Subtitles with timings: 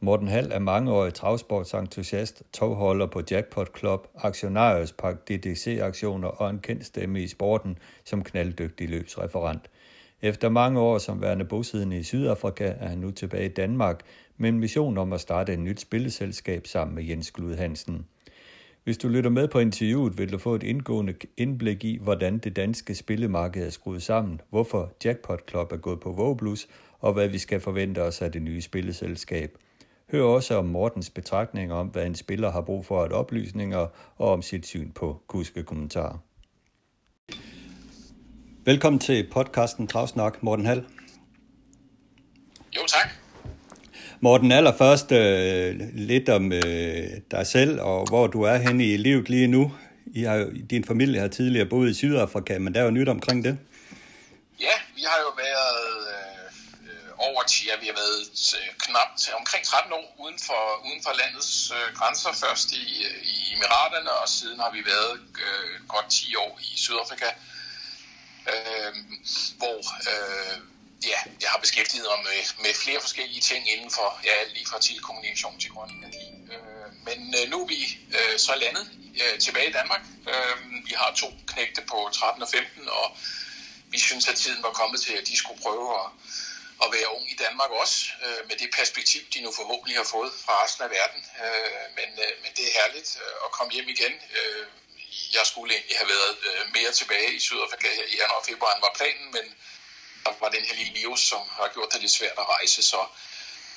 [0.00, 7.22] Morten Hall er mangeårig travsportsentusiast, togholder på Jackpot Club, aktionærspark DDC-aktioner og en kendt stemme
[7.22, 9.70] i sporten som knalddygtig løbsreferent.
[10.22, 14.00] Efter mange år som værende bosiddende i Sydafrika er han nu tilbage i Danmark
[14.36, 18.06] med en mission om at starte et nyt spilleselskab sammen med Jens Glud Hansen.
[18.84, 22.56] Hvis du lytter med på interviewet, vil du få et indgående indblik i, hvordan det
[22.56, 26.68] danske spillemarked er skruet sammen, hvorfor Jackpot Club er gået på Voblus,
[26.98, 29.58] og hvad vi skal forvente os af det nye spilleselskab.
[30.12, 34.32] Hør også om Mortens betragtninger om, hvad en spiller har brug for at oplysninger, og
[34.32, 36.18] om sit syn på kuske kommentarer.
[38.64, 40.84] Velkommen til podcasten Travsnak, Morten Hall.
[42.76, 43.08] Jo, tak.
[44.20, 46.62] Morten, allerførst øh, lidt om øh,
[47.30, 49.72] dig selv, og hvor du er henne i livet lige nu.
[50.06, 53.44] I har, din familie har tidligere boet i Sydafrika, men der er jo nyt omkring
[53.44, 53.58] det.
[54.60, 55.85] Ja, vi har jo været
[57.46, 58.22] øh, over 10, ja, vi har været
[58.58, 62.32] øh, knap til omkring 13 år uden for, uden for landets øh, grænser.
[62.32, 62.84] Først i,
[63.22, 65.14] i Emiraterne, og siden har vi været
[65.46, 67.30] øh, godt 10 år i Sydafrika,
[68.52, 68.92] øh,
[69.60, 69.78] hvor
[70.10, 70.56] øh,
[71.12, 74.80] ja, jeg har beskæftiget mig med, med flere forskellige ting inden for, ja, lige fra
[74.80, 76.26] telekommunikation til grøn energi.
[76.52, 77.80] Øh, men øh, nu er vi
[78.18, 78.86] øh, så landet
[79.22, 80.02] øh, tilbage i Danmark.
[80.32, 80.56] Øh,
[80.88, 83.06] vi har to knægte på 13 og 15, og
[83.94, 86.06] vi synes, at tiden var kommet til, at de skulle prøve at,
[86.84, 90.32] at være ung i Danmark også, øh, med det perspektiv, de nu forhåbentlig har fået
[90.44, 91.20] fra resten af verden.
[91.44, 94.14] Øh, men, øh, men det er herligt øh, at komme hjem igen.
[94.38, 94.66] Øh,
[95.36, 98.72] jeg skulle egentlig have været øh, mere tilbage i Sydafrika her i januar og februar,
[98.74, 99.46] end var planen, men
[100.24, 102.82] der var den her lille virus, som har gjort det lidt svært at rejse.
[102.82, 103.00] Så,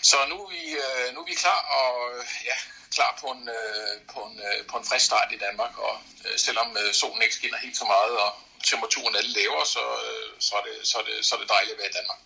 [0.01, 2.57] så nu, er vi, øh, nu er vi klar, og øh, ja,
[2.95, 5.77] klar på en, øh, på, en, øh, på en frisk start i Danmark.
[5.77, 8.31] Og øh, selvom øh, solen ikke skinner helt så meget, og
[8.69, 11.49] temperaturen er lidt lavere, så, øh, så, er det, så, er det, så er det
[11.49, 12.19] dejligt at være i Danmark.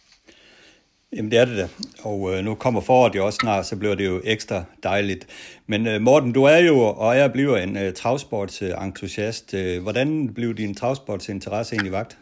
[1.16, 1.68] Jamen det er det da.
[2.04, 5.28] Og øh, nu kommer foråret jo også snart, så bliver det jo ekstra dejligt.
[5.68, 9.54] Men øh, Morten, du er jo, og jeg bliver en øh, travsportsentusiast.
[9.54, 12.18] Øh, hvordan blev din travsportsinteresse egentlig vagt?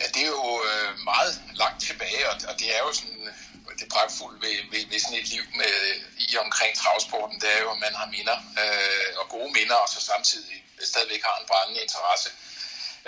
[0.00, 1.30] Ja, det er jo øh, meget
[1.62, 3.20] langt tilbage, og, og det er jo sådan
[3.80, 5.74] det pragtfulde ved, ved, ved sådan et liv med,
[6.26, 9.88] i omkring travsporten, det er jo, at man har minder, øh, og gode minder, og
[9.94, 10.56] så samtidig
[10.90, 12.30] stadigvæk har en brændende interesse.
[12.30, 12.53] Øh,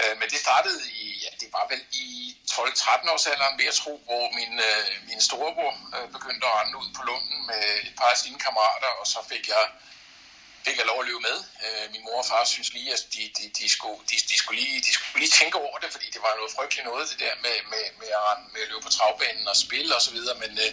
[0.00, 3.74] Øh, men det startede i, ja, det var vel i 12-13 års alderen, ved jeg
[3.74, 7.94] tro, hvor min, øh, min storebror øh, begyndte at rende ud på lunden med et
[7.98, 9.64] par af sine kammerater, og så fik jeg
[10.66, 11.38] fik jeg lov at løbe med.
[11.64, 14.58] Øh, min mor og far synes lige, at de, de, de, skulle, de, de, skulle
[14.62, 17.34] lige, de skulle lige tænke over det, fordi det var noget frygteligt noget, det der
[17.44, 20.72] med, med, med, at, med at løbe på travbanen og spille osv., men øh,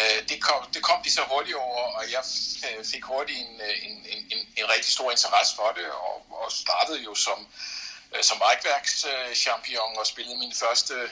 [0.00, 2.22] øh, det, kom, det kom de så hurtigt over, og jeg
[2.68, 6.16] øh, fik hurtigt en, øh, en, en, en, en rigtig stor interesse for det, og,
[6.40, 7.38] og startede jo som,
[8.14, 11.10] Øh, som rækværkschampion og spillede min første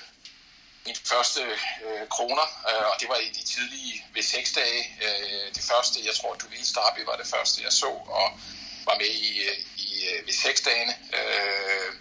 [0.86, 1.40] mine første
[1.86, 4.80] øh, kroner, øh, og det var i de tidlige ved seks dage.
[5.02, 8.38] Øh, det første, jeg tror, du ville starte, var det første, jeg så, og
[8.84, 10.94] var med i, øh, i øh, ved seks dagene.
[11.18, 11.92] Øh,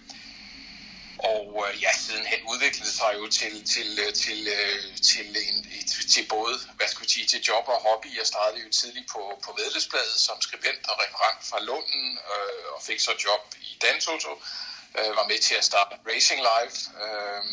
[1.18, 4.40] og øh, ja, sidenhen udviklede sig jo til, til, til,
[5.02, 5.58] til, en,
[6.12, 8.16] til både, hvad skal vi sige, til job og hobby.
[8.18, 12.82] Jeg startede jo tidligt på, på Vedløsbladet som skribent og referent fra Lunden, øh, og
[12.82, 14.42] fik så job i Dantoto.
[14.98, 16.76] Øh, var med til at starte Racing Live.
[17.02, 17.44] Øh,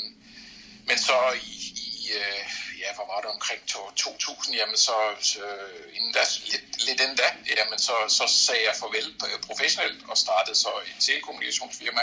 [0.88, 1.18] men så
[1.54, 1.56] i,
[1.88, 2.44] i øh,
[2.80, 3.62] ja, hvor var det omkring
[3.96, 4.98] 2000, jamen så,
[5.46, 10.04] øh, inden da, lidt, lidt inden da, jamen så, så sagde jeg farvel øh, professionelt
[10.10, 12.02] og startede så et telekommunikationsfirma.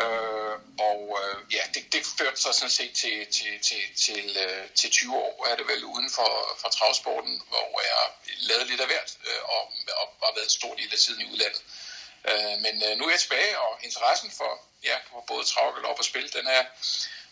[0.00, 0.54] Øh,
[0.88, 4.90] og øh, ja, det, det førte sig sådan set til, til, til, til, øh, til
[4.90, 6.30] 20 år, er det vel uden for,
[6.60, 8.04] for travsporten, hvor jeg
[8.48, 11.30] lavede lidt af hvert øh, og, og, og været en stor del af tiden i
[11.32, 11.62] udlandet.
[11.62, 11.81] Øh,
[12.30, 15.98] Øh, men øh, nu er jeg tilbage, og interessen for, ja, for både trav og
[15.98, 16.64] og spil, den er,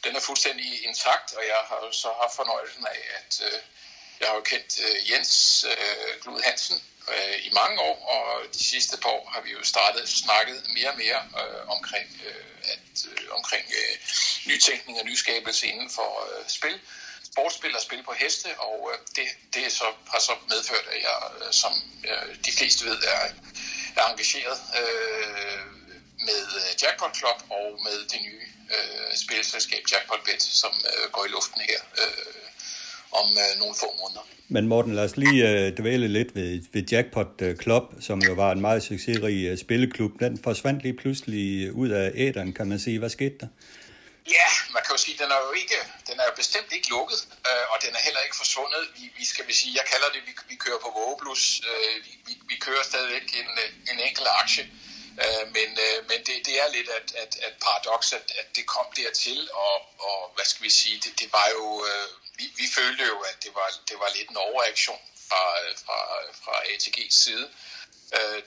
[0.05, 3.61] den er fuldstændig intakt, og jeg har så haft fornøjelsen af, at øh,
[4.21, 8.65] jeg har jo kendt øh, Jens øh, Glud Hansen øh, i mange år, og de
[8.65, 12.97] sidste par år har vi jo startet snakket mere og mere øh, omkring, øh, at,
[13.11, 13.97] øh, omkring øh,
[14.47, 16.81] nytænkning og nyskabelse inden for øh, spil,
[17.25, 21.19] sportsspil og spil på heste, og øh, det, det så, har så medført, at jeg,
[21.41, 21.73] øh, som
[22.05, 23.29] øh, de fleste ved, er,
[23.97, 25.63] er engageret øh,
[26.29, 31.25] med øh, Jackpot Club og med det nye øh, spilselskab Jackpot Bet, som øh, går
[31.29, 31.81] i luften her.
[32.03, 32.41] Øh,
[33.13, 34.25] om øh, nogle få måneder.
[34.49, 38.33] Men Morten, lad os lige øh, dvæle lidt ved, ved Jackpot øh, Club, som jo
[38.33, 40.13] var en meget succesrig øh, spilleklub.
[40.21, 42.99] Den forsvandt lige pludselig ud af æderen, kan man sige.
[42.99, 43.47] Hvad skete der?
[44.37, 45.79] Ja, man kan jo sige, at den er jo ikke,
[46.09, 48.83] den er jo bestemt ikke lukket, øh, og den er heller ikke forsvundet.
[48.97, 51.63] Vi, vi skal vi sige, jeg kalder det, vi, vi kører på vågeblus.
[51.71, 53.49] Øh, vi, vi, vi kører stadigvæk en,
[53.93, 54.65] en enkelt aktie,
[55.23, 58.67] øh, men, øh, men det, det er lidt at, at, at paradoks, at, at det
[58.67, 62.67] kom dertil, og, og hvad skal vi sige, det, det var jo, øh, vi, vi
[62.75, 65.99] følte jo, at det var, det var lidt en overreaktion fra, øh, fra,
[66.45, 67.45] fra ATG's side.
[67.45, 67.70] Øh,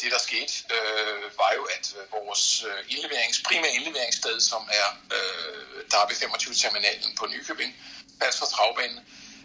[0.01, 4.87] det, der skete, øh, var jo, at øh, vores øh, indleverings, primære indleveringssted, som er
[5.17, 7.71] øh, Darby 25-terminalen på Nykøbing,
[8.21, 8.99] pas for travbanen,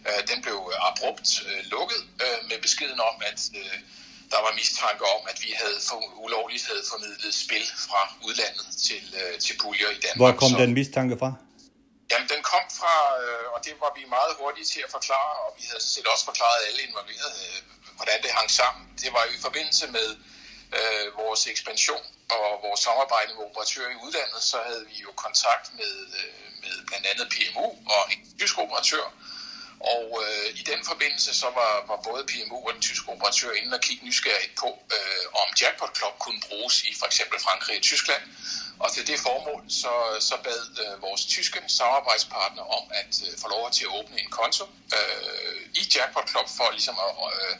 [0.08, 3.78] øh, den blev abrupt øh, lukket øh, med beskeden om, at øh,
[4.32, 9.04] der var mistanke om, at vi havde for, ulovligt havde formidlet spil fra udlandet til,
[9.20, 10.22] øh, til puljer i Danmark.
[10.24, 11.30] Hvor kom så, den mistanke fra?
[12.10, 15.50] Jamen, den kom fra, øh, og det var vi meget hurtige til at forklare, og
[15.58, 18.82] vi havde selv også forklaret alle involverede, øh, hvordan det hang sammen.
[19.02, 20.08] Det var jo i forbindelse med
[20.78, 22.04] øh, vores ekspansion
[22.36, 26.74] og vores samarbejde med operatører i udlandet, så havde vi jo kontakt med, øh, med
[26.88, 29.06] blandt andet PMU og en tysk operatør.
[29.94, 33.74] Og øh, i den forbindelse så var, var både PMU og den tyske operatør inde
[33.74, 37.82] og kigge nysgerrigt på, øh, om Jackpot Club kunne bruges i for eksempel Frankrig og
[37.82, 38.22] Tyskland.
[38.80, 43.48] Og til det formål så, så bad øh, vores tyske samarbejdspartner om at øh, få
[43.48, 44.64] lov til at åbne en konto
[44.96, 47.54] øh, i Jackpot Club for ligesom at, øh,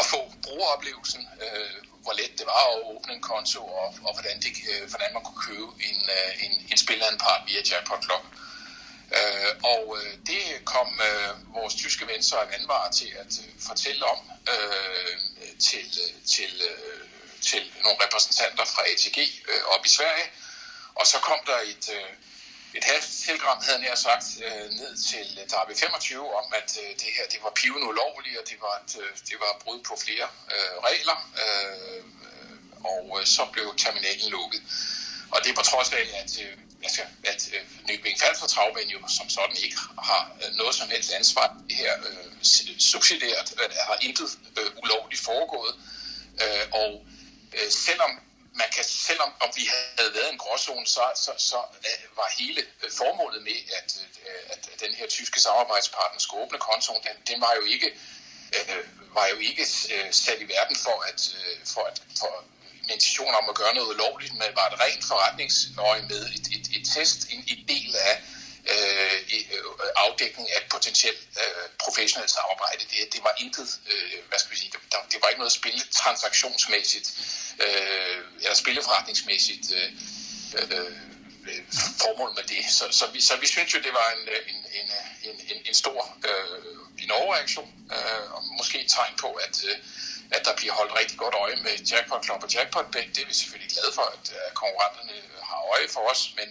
[0.00, 4.36] at få brugeroplevelsen, øh, hvor let det var at åbne en konto, og, og hvordan,
[4.44, 8.24] det, øh, hvordan man kunne købe en, øh, en, en spilleranpart via Jackpot Club.
[9.18, 14.04] Øh, og øh, det kom øh, vores tyske ven Søren Vandvar til at øh, fortælle
[14.04, 14.20] om
[14.52, 15.16] øh,
[15.68, 17.03] til, øh, til, øh,
[17.50, 19.18] til nogle repræsentanter fra ATG
[19.50, 20.26] øh, op i Sverige.
[20.94, 22.10] Og så kom der et, øh,
[22.74, 27.10] et hasttelegram, havde jeg sagt, øh, ned til øh, Darby 25 om, at øh, det
[27.16, 30.28] her det var piven ulovligt, og det var, et, øh, det var brud på flere
[30.54, 31.18] øh, regler.
[31.42, 32.04] Øh,
[32.84, 34.62] og øh, så blev terminalen lukket.
[35.32, 38.98] Og det er på trods af, at, øh, altså, at øh, Nykøbing Falster Travbane jo
[39.08, 39.76] som sådan ikke
[40.10, 42.30] har øh, noget som helst ansvar her øh,
[42.78, 45.74] subsidieret, øh, har intet øh, ulovligt foregået.
[46.42, 47.06] Øh, og
[47.54, 48.20] øh, selvom
[48.54, 49.64] man kan, selvom om vi
[49.98, 51.58] havde været en gråzone, så, så, så
[51.88, 56.58] øh, var hele øh, formålet med, øh, at, at den her tyske samarbejdspartner skulle åbne
[56.58, 57.92] kontoen, den, den var jo ikke,
[59.14, 59.66] var jo ikke
[60.10, 61.20] sat i verden for at,
[61.74, 62.44] for at for
[62.82, 66.84] intention om at gøre noget lovligt, men var et rent forretningsøje med et, et, et
[66.94, 68.22] test, en, en del af
[68.72, 69.16] øh,
[69.96, 72.84] afdækning af et potentielt øh, professionelt samarbejde.
[72.90, 74.80] Det, det var intet, øh, hvad skal vi sige, det,
[75.12, 77.08] det var ikke noget spille transaktionsmæssigt
[77.60, 79.92] øh, eller spilleforretningsmæssigt øh,
[80.58, 80.92] øh,
[81.48, 81.62] øh,
[82.02, 82.64] formål med det.
[82.70, 85.62] Så, så, vi, så vi synes jo, det var en, øh, en, øh, en, en,
[85.64, 86.74] en stor øh,
[87.04, 89.76] en overreaktion, øh, og måske et tegn på, at, øh,
[90.30, 93.08] at der bliver holdt rigtig godt øje med Jackpot Club og Jackpot Bet.
[93.14, 96.48] Det er vi selvfølgelig glade for, at konkurrenterne har øje for os, men,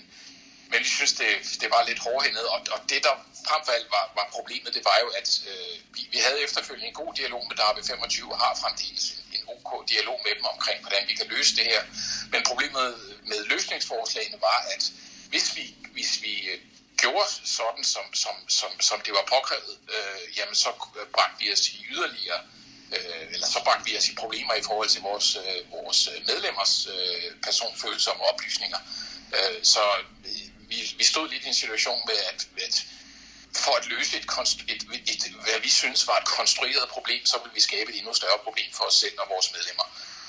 [0.72, 1.30] men vi synes, det,
[1.62, 3.16] det var lidt hårdhændet, og, og det, der
[3.48, 6.88] frem for alt var, var problemet, det var jo, at øh, vi, vi havde efterfølgende
[6.88, 9.23] en god dialog med Darby 25 og har fremdeles
[9.66, 11.82] OK dialog med dem omkring, hvordan vi kan løse det her.
[12.32, 12.88] Men problemet
[13.24, 14.92] med løsningsforslagene var, at
[15.30, 16.60] hvis vi, hvis vi øh,
[16.98, 20.70] gjorde sådan, som, som, som, som det var påkrævet, øh, jamen så
[21.14, 22.42] bragte vi os i yderligere,
[22.96, 26.88] øh, eller så bragte vi os i problemer i forhold til vores, øh, vores medlemmers
[26.96, 28.80] øh, personfølsomme oplysninger.
[29.38, 29.84] Øh, så
[30.26, 32.86] øh, vi, vi stod lidt i en situation med, at, at
[33.56, 34.26] for at løse et,
[34.68, 37.98] et, et, et, hvad vi synes var et konstrueret problem, så vil vi skabe et
[37.98, 39.84] endnu større problem for os selv og vores medlemmer.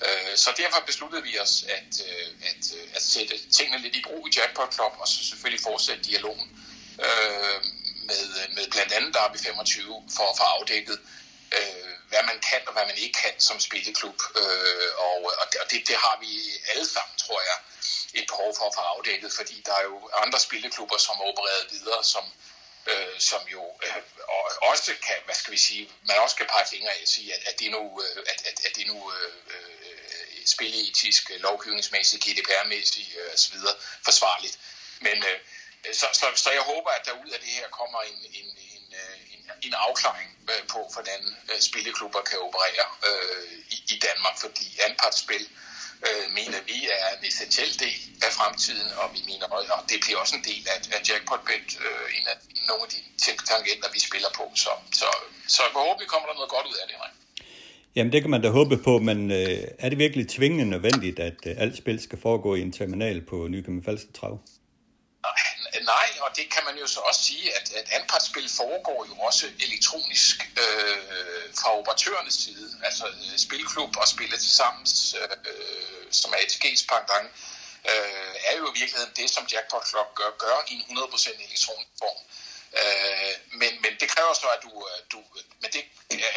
[0.07, 4.03] Øh, så derfor besluttede vi os at, øh, at, øh, at sætte tingene lidt i
[4.03, 6.49] brug i Jackpot Club, og så selvfølgelig fortsætte dialogen
[8.09, 10.99] med, med blandt andet Derby 25 for at få afdækket,
[12.09, 14.19] hvad man kan og hvad man ikke kan som spilleklub.
[15.07, 16.33] og og det, det har vi
[16.71, 17.59] alle sammen, tror jeg,
[18.21, 21.67] et behov for at få afdækket, fordi der er jo andre spilleklubber, som opererer opereret
[21.71, 22.25] videre, som,
[22.87, 24.03] øh, som jo øh,
[24.63, 27.43] også kan, hvad skal vi sige, man også kan pege fingre af og sige, at,
[27.49, 33.35] at det nu, øh, at, at, at det nu øh, øh, spilleetisk, lovgivningsmæssigt, GDPR-mæssigt øh,
[33.35, 33.57] osv.
[34.05, 34.59] forsvarligt.
[35.01, 35.39] Men øh,
[35.95, 38.95] så, så, så jeg håber, at der ud af det her kommer en, en, en,
[39.01, 44.79] øh, en, en afklaring øh, på, hvordan spilleklubber kan operere øh, i, i Danmark, fordi
[44.87, 45.74] anpartsspil øh,
[46.09, 49.47] øh, mener vi er en essentiel del af fremtiden, og vi mener,
[49.77, 52.37] og det bliver også en del af, af jackpot-bet, øh, en af
[52.69, 53.01] nogle af de
[53.51, 54.45] tangenter, vi spiller på.
[54.65, 54.71] Så,
[55.01, 55.09] så,
[55.55, 57.13] så jeg håber, vi kommer der noget godt ud af det, Nej.
[57.97, 61.39] Jamen det kan man da håbe på, men øh, er det virkelig tvingende nødvendigt, at
[61.47, 64.35] øh, alt spil skal foregå i en terminal på Nykøbing Falster Trav?
[65.95, 69.47] nej, og det kan man jo så også sige, at, at anpartsspil foregår jo også
[69.67, 72.67] elektronisk øh, fra operatørernes side.
[72.85, 74.87] Altså øh, Spilklub og Spillet til sammen,
[75.21, 77.29] øh, som er ATG's pendant,
[77.91, 81.95] øh, er jo i virkeligheden det, som Jackpot Club gør, gør i en 100% elektronisk
[82.03, 82.21] form.
[82.81, 85.19] Øh, men, men det kræver så, at du, øh, du...
[85.63, 85.83] Men det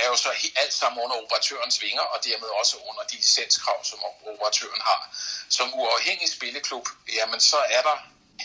[0.03, 3.79] er jo så helt, alt sammen under operatørens vinger, og dermed også under de licenskrav,
[3.83, 3.99] som
[4.31, 5.01] operatøren har.
[5.49, 6.85] Som uafhængig spilleklub,
[7.17, 7.97] jamen så er der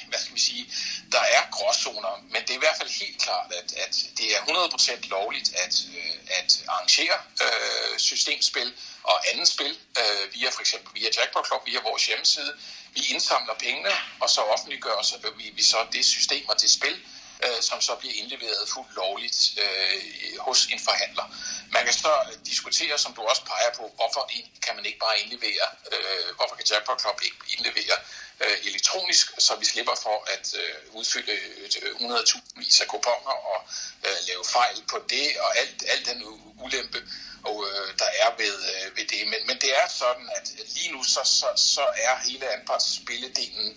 [0.09, 0.65] hvad skal vi sige,
[1.13, 4.41] der er gråzoner, men det er i hvert fald helt klart, at, at det er
[4.41, 10.91] 100% lovligt at, øh, at arrangere øh, systemspil og andet spil øh, via for eksempel
[10.95, 12.53] via Jackpot Club, via vores hjemmeside.
[12.95, 13.91] Vi indsamler pengene,
[14.21, 16.97] og så offentliggør så vi, vi så det system og det spil,
[17.47, 20.03] øh, som så bliver indleveret fuldt lovligt øh,
[20.39, 21.27] hos en forhandler.
[21.73, 24.31] Man kan så øh, diskutere, som du også peger på, hvorfor
[24.65, 27.97] kan man ikke bare indlevere, øh, hvorfor kan Jackpot Club ikke indlevere
[28.41, 31.69] øh, elektronisk, så vi slipper for at øh, udfylde øh,
[32.01, 33.59] 100.000 vis af kuponer og
[34.07, 36.23] øh, lave fejl på det, og alt, alt den
[36.65, 37.01] ulempe,
[37.45, 39.23] og, øh, der er ved, øh, ved det.
[39.33, 43.69] Men, men det er sådan, at lige nu så, så, så er hele anpartsspilledelen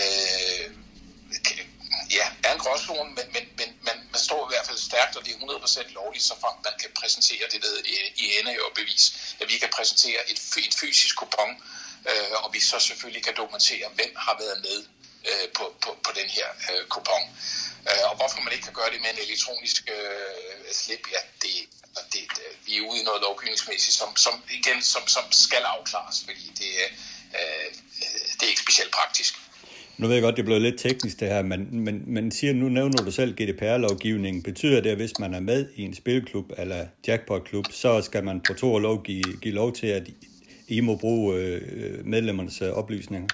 [0.00, 0.70] øh,
[2.18, 5.24] ja, er en gråzone, men, men, men man, man står i hvert fald stærkt, og
[5.24, 8.72] det er 100% lovligt, så frem man kan præsentere det ved øh, i, ende og
[8.74, 9.04] bevis,
[9.40, 11.50] at vi kan præsentere et, et fysisk kupon,
[12.10, 14.78] øh, og vi så selvfølgelig kan dokumentere, hvem har været med
[15.30, 17.22] øh, på, på, på den her øh, kupon.
[17.90, 21.54] Øh, og hvorfor man ikke kan gøre det med en elektronisk øh, slip, ja, det,
[22.12, 22.22] det,
[22.66, 26.70] vi er ude i noget lovgivningsmæssigt, som, som igen som, som skal afklares, fordi det,
[26.84, 26.90] øh,
[27.38, 27.68] øh
[28.34, 29.34] det er ikke specielt praktisk.
[29.98, 32.68] Nu ved jeg godt, det blev lidt teknisk det her, men, men, men siger nu
[32.68, 34.42] nævner du selv GDPR-lovgivningen.
[34.42, 38.40] Betyder det, at hvis man er med i en spilklub eller jackpotklub, så skal man
[38.40, 40.02] på to lov give, give lov til, at
[40.68, 43.28] I må bruge øh, øh medlemmernes øh, oplysninger?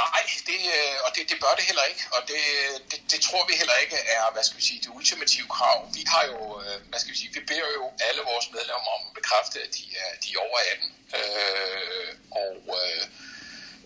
[0.00, 2.42] Nej, det, øh, og det, det bør det heller ikke, og det,
[2.90, 5.78] det, det tror vi heller ikke er, hvad skal vi sige, det ultimative krav.
[5.96, 9.02] Vi har jo, øh, hvad skal vi sige, vi beder jo alle vores medlemmer om
[9.08, 12.10] at bekræfte, at de er, de er over 18, øh,
[12.42, 13.02] og øh,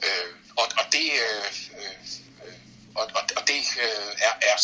[0.06, 1.46] øh, og, og det, øh,
[1.80, 1.94] øh,
[2.94, 4.56] og, og, og det øh, er, er,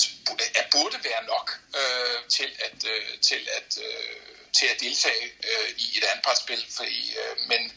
[0.60, 1.46] er, burde være nok
[1.80, 4.16] øh, til at, øh, til at, øh,
[4.52, 6.64] til at deltage øh, i et anpartsspil.
[6.76, 7.72] Fordi, øh, men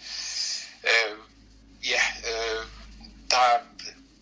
[0.91, 1.17] øh,
[1.93, 2.65] ja, øh,
[3.31, 3.43] der,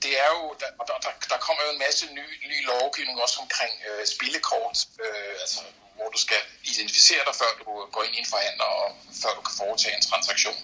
[0.03, 3.73] det er jo, der, der, der kommer jo en masse ny, ny lovgivning også omkring
[3.89, 5.59] øh, spillekort, øh, altså
[5.95, 9.41] hvor du skal identificere dig, før du går ind i en forhandler, og før du
[9.41, 10.59] kan foretage en transaktion.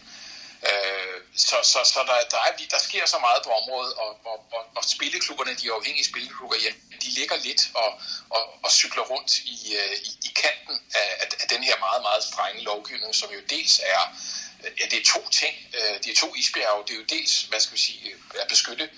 [0.69, 1.00] Øh,
[1.35, 4.63] så så, så der, der, er, der sker så meget på området, og, og, og,
[4.75, 6.71] og spilleklubberne, de afhængige spilleklubber, ja,
[7.03, 7.89] de ligger lidt og,
[8.29, 12.23] og, og cykler rundt i, øh, i, i kanten af, af den her meget, meget
[12.23, 14.01] strenge lovgivning, som jo dels er
[14.63, 15.55] Ja, det er to ting.
[15.73, 16.83] Øh, det er to isbjerge.
[16.87, 18.89] Det er jo dels, hvad skal vi sige, øh, at beskytte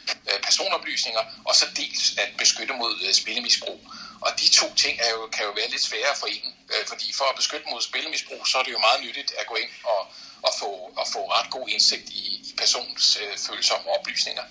[0.44, 3.80] personoplysninger, og så dels at beskytte mod spillemisbrug.
[4.22, 6.54] Og de to ting er jo, kan jo være lidt svære at forene,
[6.88, 9.70] fordi for at beskytte mod spillemisbrug, så er det jo meget nyttigt at gå ind
[9.84, 10.00] og,
[10.48, 10.72] at få,
[11.02, 14.46] at få ret god indsigt i, i persons øh, følsomme oplysninger.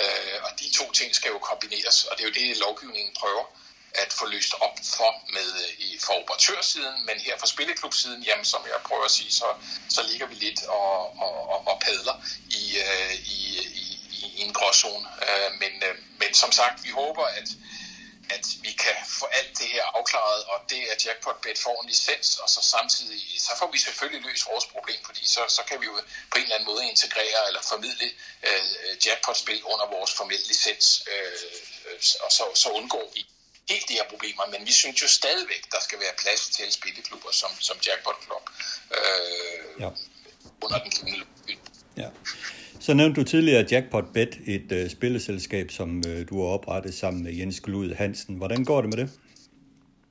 [0.00, 3.44] Øh, og de to ting skal jo kombineres, og det er jo det, lovgivningen prøver
[3.94, 8.44] at få løst op for med øh, i, for operatørsiden, men her fra spilleklubsiden, jamen
[8.44, 9.48] som jeg prøver at sige, så,
[9.88, 12.16] så ligger vi lidt og, og, og, og padler
[12.50, 13.40] i, øh, i,
[13.82, 13.86] i,
[14.36, 15.06] i en gråzone.
[15.28, 17.48] Øh, men, øh, men som sagt, vi håber, at
[18.30, 22.38] at vi kan få alt det her afklaret, og det at Jackpot-bet får en licens,
[22.42, 25.86] og så samtidig, så får vi selvfølgelig løst vores problem, fordi så, så kan vi
[25.86, 25.94] jo
[26.30, 28.06] på en eller anden måde integrere eller formidle
[28.48, 28.62] øh,
[29.06, 33.26] Jackpot-spil under vores formelle licens, øh, og så, så undgår vi
[33.68, 37.32] helt de her problemer, men vi synes jo stadigvæk, der skal være plads til spilleklubber
[37.32, 38.50] som, som Jackpot Club
[38.90, 39.88] øh, ja.
[40.62, 41.26] under den givende
[41.96, 42.08] Ja.
[42.88, 47.20] Så nævnte du tidligere Jackpot Bet, et øh, spilleselskab, som øh, du har oprettet sammen
[47.24, 48.34] med Jens Glud Hansen.
[48.36, 49.08] Hvordan går det med det?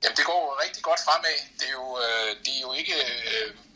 [0.02, 1.38] Jamen, det går rigtig godt fremad.
[1.58, 2.94] Det er jo, øh, det er jo ikke,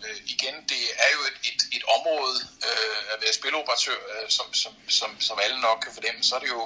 [0.07, 4.47] Øh, igen, det er jo et, et, et område øh, at være spiloperatør, øh, som,
[4.63, 6.65] som, som, som alle nok kan fornemme, så er det jo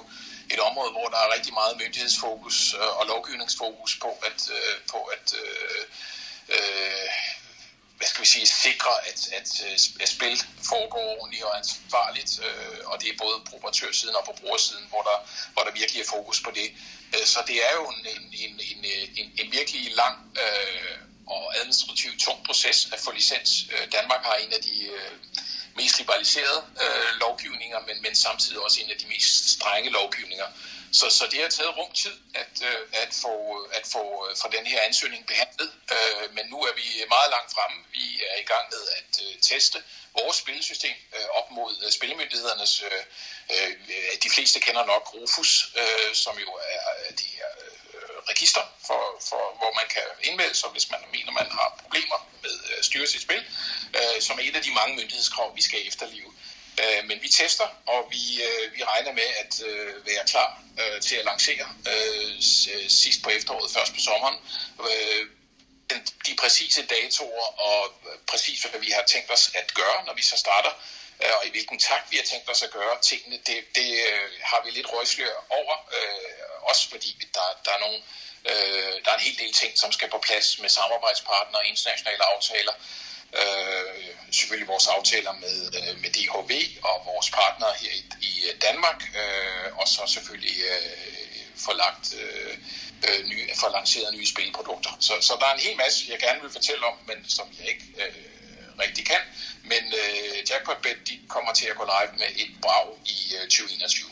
[0.55, 4.99] et område, hvor der er rigtig meget myndighedsfokus øh, og lovgivningsfokus på at, øh, på
[5.15, 5.83] at øh,
[6.55, 7.07] øh,
[7.97, 10.35] hvad skal vi sige, sikre, at, at, øh, at spil
[10.71, 15.03] foregår ordentligt og ansvarligt, øh, og det er både på operatørsiden og på brugersiden, hvor
[15.03, 15.19] der,
[15.53, 16.69] hvor der virkelig er fokus på det.
[17.15, 18.85] Øh, så det er jo en, en, en, en,
[19.17, 23.51] en, en virkelig lang øh, og administrativt tung proces at få licens.
[23.73, 25.13] Øh, Danmark har en af de øh,
[25.77, 30.47] mest liberaliserede øh, lovgivninger, men, men samtidig også en af de mest strenge lovgivninger.
[30.93, 33.35] Så, så det har taget rum tid at, øh, at, få,
[33.79, 37.53] at få, øh, få den her ansøgning behandlet, øh, men nu er vi meget langt
[37.55, 37.85] fremme.
[37.93, 39.83] Vi er i gang med at øh, teste
[40.19, 40.97] vores spillesystem
[41.35, 42.85] op mod spillemyndighedernes.
[44.23, 45.75] De fleste kender nok Rufus,
[46.13, 47.51] som jo er de her
[48.31, 52.55] register, for, for, hvor man kan indmelde sig, hvis man mener, man har problemer med
[52.79, 53.43] at styre sit spil,
[53.99, 56.31] øh, som er et af de mange myndighedskrav, vi skal efterleve.
[56.83, 61.01] Øh, men vi tester, og vi, øh, vi regner med at øh, være klar øh,
[61.03, 62.43] til at lancere øh,
[62.89, 64.39] sidst på efteråret, først på sommeren.
[64.91, 65.27] Øh,
[65.91, 70.15] den, de præcise datoer og øh, præcis hvad vi har tænkt os at gøre, når
[70.15, 70.73] vi så starter,
[71.23, 74.31] øh, og i hvilken takt vi har tænkt os at gøre tingene, det, det øh,
[74.43, 78.03] har vi lidt røgslør over, øh, også fordi der, der er nogle
[78.51, 82.25] øh, der er en hel del ting, som skal på plads med samarbejdspartnere og internationale
[82.35, 82.75] aftaler.
[83.41, 84.07] Øh,
[84.39, 86.53] selvfølgelig vores aftaler med, øh, med DHV
[86.91, 88.33] og vores partnere her i, i
[88.67, 91.17] Danmark, øh, og så selvfølgelig øh,
[91.67, 92.55] få lagt øh,
[93.07, 94.93] øh, nye, få lanceret nye spilprodukter.
[95.07, 97.67] Så, så der er en hel masse, jeg gerne vil fortælle om, men som jeg
[97.75, 98.15] ikke øh,
[98.85, 99.23] rigtig kan.
[99.73, 104.11] Men øh, Jackpotbet, de kommer til at gå live med et brag i øh, 2021.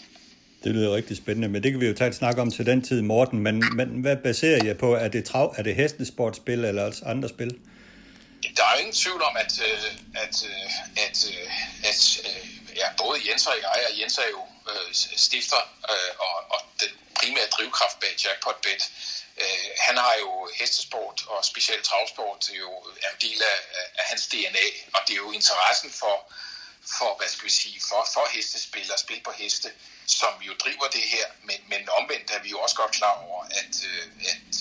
[0.64, 2.82] Det lyder rigtig spændende, men det kan vi jo tage et snak om til den
[2.82, 3.38] tid, Morten.
[3.38, 4.94] Men, men hvad baserer jeg på?
[4.94, 7.56] Er det, trav, er det hestesportspil eller altså andre spil?
[8.56, 9.84] Der er ingen tvivl om, at, øh,
[10.14, 10.70] at, øh,
[11.04, 11.50] at, øh,
[11.84, 12.36] at, at
[12.76, 15.62] ja, både Jens og jeg, og Jens er jo øh, stifter
[16.18, 18.82] og, og den primære drivkraft bag Jackpot Bet.
[19.42, 22.70] Øh, han har jo hestesport og specielt travsport jo
[23.02, 23.58] er en del af,
[23.98, 26.32] af hans DNA, og det er jo interessen for,
[26.98, 29.68] for hvad skal vi sige, for, for hestespil og spil på heste,
[30.06, 33.44] som jo driver det her, men, men omvendt er vi jo også godt klar over,
[33.44, 33.74] at,
[34.32, 34.54] at,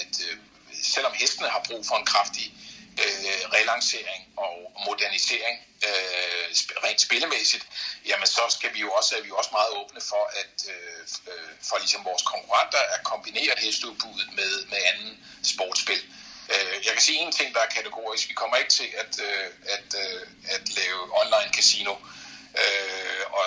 [0.00, 0.38] at
[0.82, 2.52] selvom hestene har brug for en kraftig
[3.02, 5.56] øh, relancering og modernisering
[5.88, 6.46] øh,
[6.84, 7.64] rent spillemæssigt,
[8.06, 11.00] jamen så skal vi jo også, er vi jo også meget åbne for, at øh,
[11.32, 16.02] øh, for ligesom vores konkurrenter at kombinere hesteudbuddet med, med anden sportsspil.
[16.52, 18.28] Øh, jeg kan sige en ting, der er kategorisk.
[18.28, 20.22] Vi kommer ikke til at, øh, at, øh,
[20.54, 21.94] at lave online casino.
[22.62, 23.46] Øh, og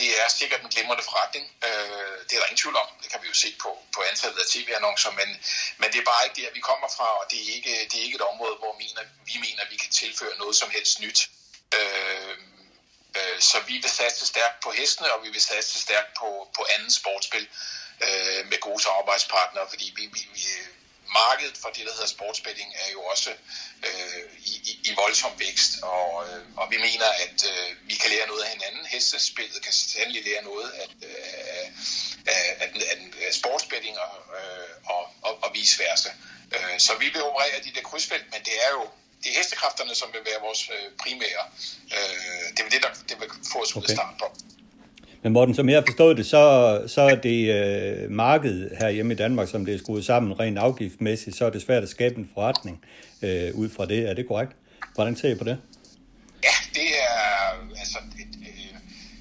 [0.00, 1.44] det er sikkert en glimrende forretning.
[1.68, 2.88] Øh, det er der ingen tvivl om.
[3.02, 5.28] Det kan vi jo se på, på antallet af tv-annoncer, men,
[5.80, 8.04] men det er bare ikke der, vi kommer fra, og det er ikke, det er
[8.06, 11.20] ikke et område, hvor vi mener, vi mener, vi kan tilføre noget som helst nyt.
[11.78, 12.36] Øh,
[13.18, 16.62] øh, så vi vil satse stærkt på hestene, og vi vil satse stærkt på, på
[16.74, 17.46] anden sportsspil
[18.06, 20.42] øh, med gode samarbejdspartnere, fordi vi, vi, vi
[21.12, 23.30] markedet for det, der hedder sportsbetting, er jo også
[23.86, 28.10] øh, i, i, i voldsom vækst, og, øh, og vi mener, at øh, vi kan
[28.10, 28.86] lære noget af hinanden.
[28.86, 31.66] Hestespillet kan sandelig lære noget af, øh,
[32.26, 36.10] af, af, af, af sportsbetting og, øh, og, og, og vice versa.
[36.54, 38.88] Øh, så vi vil operere de der krydsfelt, men det er jo
[39.22, 41.44] det er hestekræfterne, som vil være vores øh, primære.
[41.96, 43.78] Øh, det vil det, der det vil få os okay.
[43.78, 44.26] ud af start på.
[45.22, 46.44] Men Morten, som jeg har forstået det, så,
[46.86, 50.58] så er det øh, markedet her hjemme i Danmark, som det er skruet sammen rent
[50.58, 52.76] afgiftmæssigt, så er det svært at skabe en forretning
[53.22, 54.00] øh, ud fra det.
[54.10, 54.52] Er det korrekt?
[54.94, 55.56] Hvordan ser I på det?
[56.48, 57.18] Ja, det er,
[57.82, 58.74] altså, et, øh,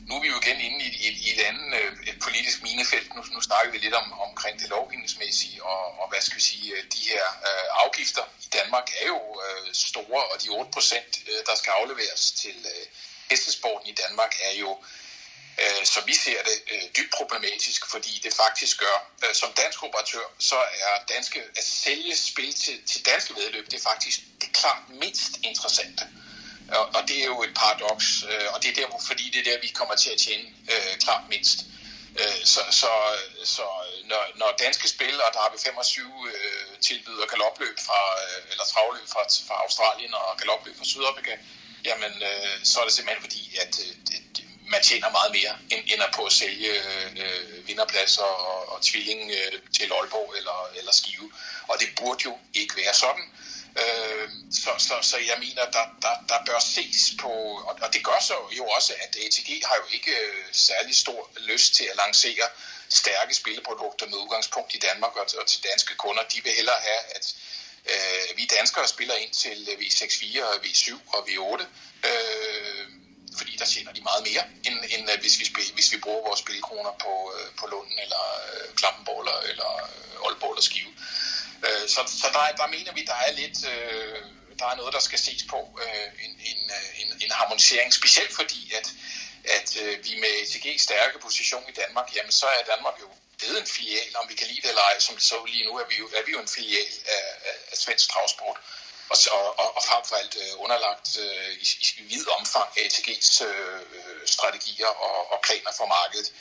[0.07, 3.09] nu er vi jo igen inde i, i, i et andet øh, et politisk minefelt.
[3.15, 6.67] Nu, nu snakker vi lidt om, omkring det lovgivningsmæssige, og, og hvad skal vi sige,
[6.75, 11.12] øh, de her øh, afgifter i Danmark er jo øh, store, og de 8 procent,
[11.29, 12.85] øh, der skal afleveres til øh,
[13.29, 15.08] hestesporten i Danmark, er jo øh,
[15.63, 19.83] Øh, så vi ser det, øh, dybt problematisk, fordi det faktisk gør, øh, som dansk
[19.83, 24.53] operatør, så er danske, at sælge spil til, til danske vedløb, det er faktisk det
[24.53, 26.03] klart mindst interessante.
[26.71, 29.61] Og, og det er jo et paradoks, og det er der, fordi det er der,
[29.61, 31.59] vi kommer til at tjene øh, klart mindst.
[32.43, 32.91] Så, så,
[33.43, 33.65] så
[34.05, 38.01] når, når danske spil, og der har vi 25 øh, tilbyder galopløb fra,
[38.51, 41.35] eller travløb fra, fra Australien og galopløb fra Sydafrika,
[41.85, 43.93] jamen øh, så er det simpelthen fordi, at øh,
[44.69, 46.71] man tjener meget mere end, end at på at sælge
[47.23, 51.32] øh, vinderpladser og, og tvilling øh, til Aalborg eller, eller Skive.
[51.67, 53.25] Og det burde jo ikke være sådan.
[53.82, 57.32] Øh, så, så, så jeg mener, der, der, der bør ses på,
[57.67, 61.29] og, og det gør så jo også, at ATG har jo ikke øh, særlig stor
[61.38, 62.45] lyst til at lancere
[62.89, 66.23] stærke spilleprodukter med udgangspunkt i Danmark og, og til danske kunder.
[66.23, 67.25] De vil hellere have, at
[67.91, 71.63] øh, vi danskere spiller ind til V64 og V7 og V8.
[72.10, 72.48] Øh,
[73.39, 76.28] fordi der tjener de meget mere, end, end øh, hvis, vi spil, hvis vi bruger
[76.28, 79.69] vores spilkroner på, øh, på Lunden eller øh, Klampenborg eller, eller
[80.25, 80.93] Aalborg eller Skive.
[81.93, 83.58] Så så der, der mener vi, der er lidt...
[84.60, 85.60] Der er noget, der skal ses på,
[86.25, 86.60] en, en,
[87.02, 88.88] en, en harmonisering, specielt fordi, at,
[89.58, 89.69] at
[90.06, 94.12] vi med ETG's stærke position i Danmark, jamen så er Danmark jo blevet en filial,
[94.21, 96.08] om vi kan lide det eller ej, som det så lige nu, er vi jo,
[96.17, 98.58] er vi jo en filial af, af, af svensk travsport
[99.09, 99.17] og,
[99.61, 101.67] og, og frem for alt øh, underlagt øh, i,
[101.99, 103.81] i vid omfang ATG's øh,
[104.25, 106.31] strategier og, og planer for markedet.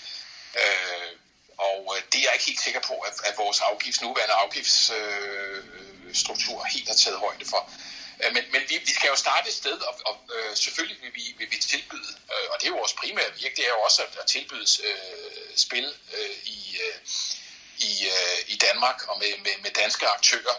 [0.63, 1.13] Øh,
[1.59, 6.61] og øh, det er jeg ikke helt sikker på, at, at vores afgifts, nuværende afgiftsstruktur
[6.61, 7.71] øh, helt har taget højde for.
[8.21, 11.15] Øh, men, men vi, vi skal jo starte et sted, og, og øh, selvfølgelig vil
[11.15, 13.81] vi, vil vi tilbyde, øh, og det er jo vores primære virke, det er jo
[13.81, 16.95] også at, at tilbyde øh, spil øh, i, øh,
[17.79, 18.38] i, øh, i
[18.69, 20.55] Danmark og med, med, med danske aktører.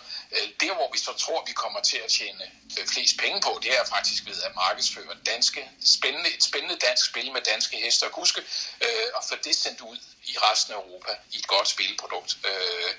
[0.60, 2.46] Det, der, hvor vi så tror, vi kommer til at tjene
[2.78, 5.62] øh, flest penge på, det er faktisk ved at markedsføre danske,
[5.96, 8.42] spændende, et spændende dansk spil med danske heste og kuske,
[8.82, 12.38] øh, og få det sendt ud i resten af Europa i et godt spilprodukt.
[12.50, 12.92] Øh,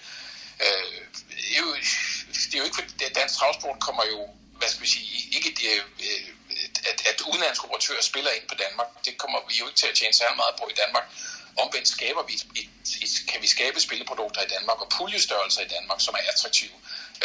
[0.65, 1.75] øh, det, er jo,
[2.49, 5.71] det er jo ikke, fordi dansk travsport kommer jo, hvad skal vi sige, ikke det,
[6.07, 6.29] øh,
[6.91, 8.89] at, at udenlandske operatører spiller ind på Danmark.
[9.05, 11.07] Det kommer vi jo ikke til at tjene særlig meget på i Danmark.
[11.57, 12.45] Omvendt skaber vi et,
[13.03, 16.77] et, kan vi skabe spilleprodukter i Danmark og puljestørrelser i Danmark, som er attraktive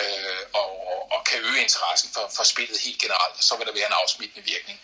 [0.01, 0.71] øh, og,
[1.11, 3.43] og kan øge interessen for, for spillet helt generelt.
[3.43, 4.79] Så vil der være en afsmittende virkning.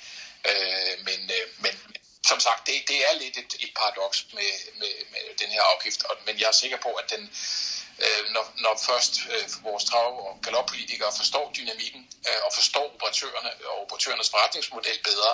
[0.49, 1.73] Øh, men, øh, men
[2.25, 6.04] som sagt, det, det er lidt et, et paradoks med, med, med den her afgift,
[6.04, 7.23] og, men jeg er sikker på, at den,
[8.04, 13.51] øh, når, når først øh, vores trav- og galoppolitikere forstår dynamikken øh, og forstår operatørerne
[13.65, 15.32] og operatørernes forretningsmodel bedre,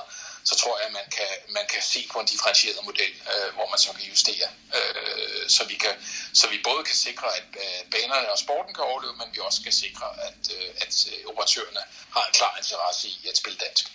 [0.49, 3.67] så tror jeg, at man kan, man kan se på en differentieret model, øh, hvor
[3.73, 4.47] man så kan justere,
[4.77, 5.93] øh, så, vi kan,
[6.39, 9.59] så vi både kan sikre, at øh, banerne og sporten kan overleve, men vi også
[9.65, 11.83] kan sikre, at, øh, at øh, operatørerne
[12.15, 13.85] har en klar interesse i at spille dansk.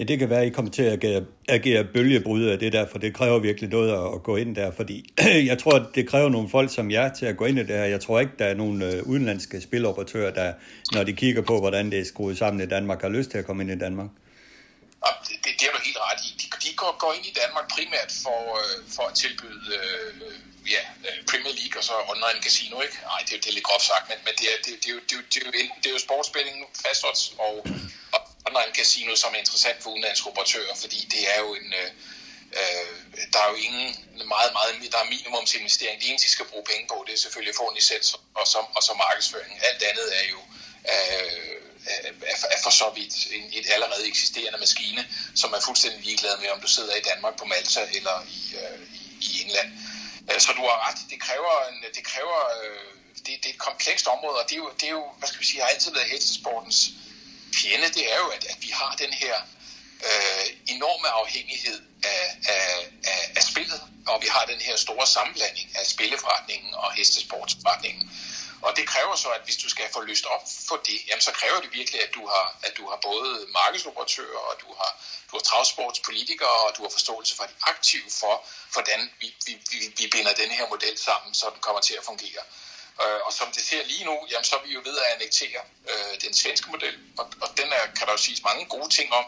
[0.00, 2.86] Ja, det kan være, at I kommer til at agere, agere bølgebrud af det der,
[2.86, 5.12] for det kræver virkelig noget at, at gå ind der, fordi
[5.50, 7.76] jeg tror, at det kræver nogle folk som jer til at gå ind i det
[7.76, 7.84] her.
[7.84, 10.52] Jeg tror ikke, der er nogen øh, udenlandske spiloperatører, der,
[10.92, 13.46] når de kigger på, hvordan det er skruet sammen i Danmark, har lyst til at
[13.46, 14.08] komme ind i Danmark.
[15.28, 16.30] Det, det, det er du helt ret i.
[16.40, 20.14] De, de går, går ind i Danmark primært for, øh, for at tilbyde øh,
[20.74, 22.98] ja, øh, Premier League og så online casino, ikke?
[23.12, 25.00] Nej, det, det er lidt groft sagt, men, men det, er, det, det, er jo,
[25.08, 27.54] det, er jo, det, er jo, det er jo sportsspilling, fastodds og,
[28.14, 31.68] og online casino, som er interessant for udenlandske operatører, fordi det er jo en...
[31.80, 31.90] Øh,
[32.60, 32.92] øh,
[33.32, 33.88] der er jo ingen
[34.34, 36.00] meget, meget, der er minimumsinvestering.
[36.00, 38.46] Det eneste, de skal bruge penge på, det er selvfølgelig at få en licens og
[38.52, 39.52] så, og så markedsføring.
[39.68, 40.40] Alt andet er jo
[40.92, 46.38] øh, er, er for så vidt en, et allerede eksisterende maskine, som er fuldstændig ligeglad
[46.38, 49.70] med, om du sidder i Danmark på Malta eller i, øh, i, i England.
[50.30, 52.94] Øh, så du har ret, det kræver, en, det kræver øh,
[53.26, 55.40] det, det er et komplekst område, og det er jo, det er jo hvad skal
[55.40, 56.90] vi sige, har altid været hestesportens
[57.54, 59.34] fjende, det er jo, at, at vi har den her
[60.08, 62.68] øh, enorme afhængighed af, af,
[63.04, 68.10] af, af spillet, og vi har den her store sammenblanding af spilleforretningen og hestesportsforretningen.
[68.62, 71.32] Og det kræver så, at hvis du skal få løst op for det, jamen så
[71.32, 74.90] kræver det virkelig, at du har, at du har både markedsoperatører, og du har,
[75.30, 78.34] du har travsportspolitikere, og du har forståelse for de aktive for,
[78.72, 82.04] hvordan vi, vi, vi, vi binder den her model sammen, så den kommer til at
[82.04, 82.42] fungere.
[83.02, 85.60] Øh, og som det ser lige nu, jamen, så er vi jo ved at annektere
[85.90, 89.12] øh, den svenske model, og, og den er, kan der jo siges mange gode ting
[89.12, 89.24] om,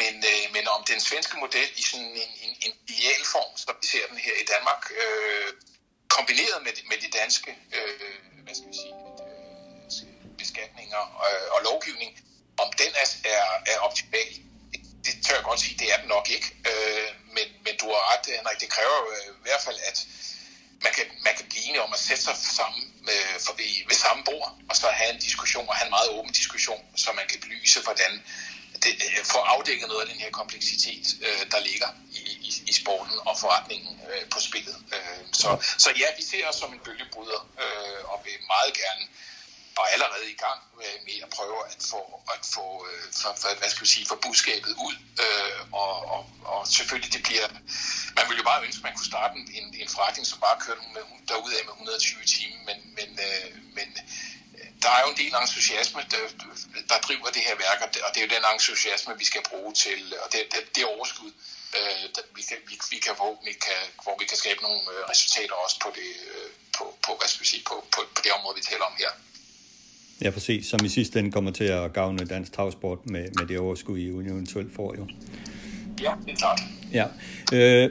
[0.00, 3.76] men, øh, men om den svenske model i sådan en, en, en ideal form, som
[3.80, 5.52] vi ser den her i Danmark, øh,
[6.08, 8.16] kombineret med, med de danske øh,
[8.48, 8.94] hvad skal vi sige,
[9.28, 12.12] øh, beskatninger og, og lovgivning,
[12.62, 14.30] om den er, er, er optimal,
[14.72, 16.48] det, det tør jeg godt sige, det er den nok ikke.
[16.70, 19.98] Øh, men, men du har ret, Henrik, det kræver øh, i hvert fald, at
[20.84, 23.96] man kan, man kan blive enige om at sætte sig sammen med, for ved, ved
[24.06, 27.26] samme bord, og så have en diskussion, og have en meget åben diskussion, så man
[27.30, 28.12] kan belyse, hvordan
[28.82, 31.88] det, øh, får afdækket noget af den her kompleksitet, øh, der ligger
[32.70, 34.76] i, sporten og forretningen øh, på spillet.
[34.94, 39.04] Øh, så, så ja, vi ser os som en bølgebryder, øh, og vil meget gerne
[39.78, 40.60] og er allerede i gang
[41.06, 42.00] med at prøve at få,
[42.34, 44.96] at få øh, for, for, hvad skal vi sige, for budskabet ud.
[45.24, 47.48] Øh, og, og, og selvfølgelig det bliver,
[48.18, 50.82] man ville jo bare ønske, at man kunne starte en, en forretning, som bare kørte
[50.94, 53.88] med, derudad med 120 timer, men, men, øh, men
[54.58, 56.22] øh, der er jo en del entusiasme, der,
[56.90, 59.42] der driver det her værk, og det, og det er jo den entusiasme, vi skal
[59.50, 61.57] bruge til, og det, det, det overskud, øh,
[62.36, 65.56] vi, kan, vi, vi kan, hvor, vi kan, hvor vi kan skabe nogle øh, resultater
[65.64, 68.54] også på det, øh, på, på, hvad skal vi sige, på, på, på det område,
[68.60, 69.12] vi taler om her.
[70.24, 70.66] Ja, præcis.
[70.66, 74.06] Som i sidste ende kommer til at gavne dansk travsport med, med det overskud, I
[74.08, 75.06] eventuelt får jo.
[76.02, 76.60] Ja, det er klart.
[76.92, 77.06] Ja.
[77.52, 77.90] Øh,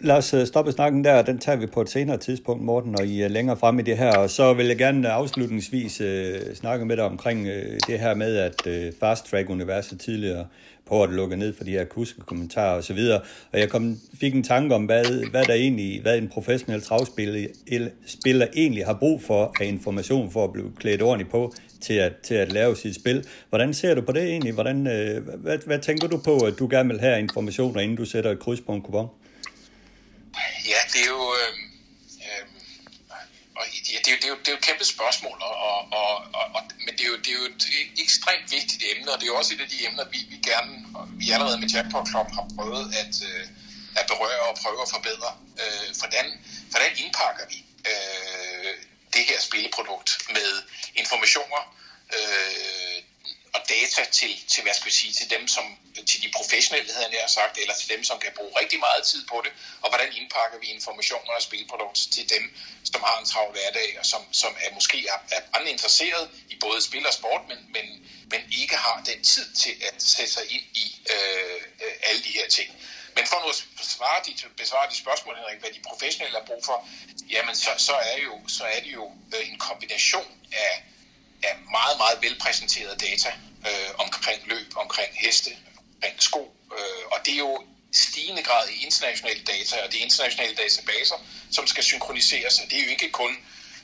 [0.00, 3.02] lad os øh, stoppe snakken der, den tager vi på et senere tidspunkt, Morten, når
[3.02, 4.16] I er længere fremme i det her.
[4.16, 8.36] Og så vil jeg gerne afslutningsvis øh, snakke med dig omkring øh, det her med,
[8.36, 10.46] at øh, Fast Track-universet tidligere
[10.86, 12.98] på at lukke ned for de her kuske kommentarer osv.
[12.98, 13.20] Og,
[13.52, 17.48] og jeg kom, fik en tanke om, hvad, hvad der egentlig, hvad en professionel travspiller
[18.06, 22.12] spiller egentlig har brug for af information for at blive klædt ordentligt på til at,
[22.22, 23.28] til at lave sit spil.
[23.48, 24.52] Hvordan ser du på det egentlig?
[24.52, 28.04] Hvordan, øh, hvad, hvad tænker du på, at du gerne vil have informationer, inden du
[28.04, 29.08] sætter et kryds på en kupon?
[30.72, 31.22] Ja, det er jo...
[31.40, 31.52] Øh,
[33.56, 35.54] og ja, det, er jo, det, er jo, det er jo et kæmpe spørgsmål, og,
[35.68, 36.14] og, og,
[36.56, 36.62] og,
[36.96, 37.64] det er, jo, det er jo et
[38.04, 40.72] ekstremt vigtigt emne, og det er jo også et af de emner, vi, vi gerne,
[41.20, 43.46] vi allerede med Jackpot Club har prøvet at, øh,
[44.00, 45.30] at berøre og prøve at forbedre.
[45.62, 46.26] Øh, hvordan,
[46.70, 47.58] hvordan indpakker vi
[47.90, 48.72] øh,
[49.14, 50.50] det her spilleprodukt med
[51.00, 51.62] informationer,
[52.16, 52.83] øh,
[53.54, 55.64] og data til, til, hvad skal vi sige, til dem, som,
[56.10, 59.26] til de professionelle, havde jeg sagt, eller til dem, som kan bruge rigtig meget tid
[59.26, 62.44] på det, og hvordan indpakker vi informationer og spilprodukter til dem,
[62.92, 65.18] som har en travl hverdag, og som, som er måske er,
[65.54, 67.86] er interesseret i både spil og sport, men, men,
[68.32, 72.32] men ikke har den tid til at sætte sig ind i øh, øh alle de
[72.38, 72.70] her ting.
[73.16, 76.64] Men for nu at besvare de, besvare de spørgsmål, Henrik, hvad de professionelle har brug
[76.64, 76.88] for,
[77.30, 80.84] jamen så, så, er, jo, så er det jo øh, en kombination af,
[81.48, 83.32] af meget, meget velpræsenterede data
[83.68, 85.50] øh, omkring løb, omkring heste,
[85.94, 86.42] omkring sko.
[86.78, 91.18] Øh, og det er jo stigende grad i internationale data, og de internationale databaser,
[91.52, 92.60] som skal synkroniseres.
[92.60, 93.32] Og det er jo ikke kun,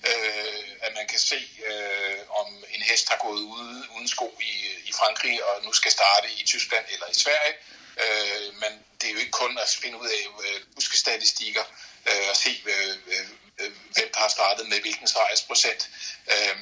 [0.09, 4.53] øh, at man kan se, øh, om en hest har gået ude, uden sko i,
[4.87, 7.55] i Frankrig, og nu skal starte i Tyskland eller i Sverige.
[8.03, 11.65] Øh, men det er jo ikke kun at finde ud af øh, huskestatistikker
[12.09, 13.27] øh, og se, øh, øh,
[13.61, 15.91] øh, hvem der har startet med hvilken sejrsprocent.
[16.33, 16.57] Øh,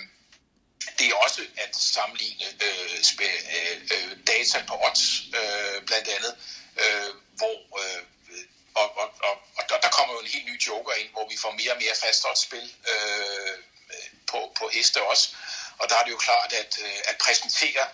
[0.99, 5.05] det er også at sammenligne øh, spæ- øh, øh, data på odds,
[5.39, 6.37] øh, blandt andet,
[6.83, 8.03] øh, hvor øh,
[8.75, 11.51] og, og, og, og der kommer jo en helt ny joker ind, hvor vi får
[11.51, 13.59] mere og mere fast spil øh,
[14.27, 15.29] på, på heste også.
[15.79, 17.85] Og der er det jo klart at, øh, at præsentere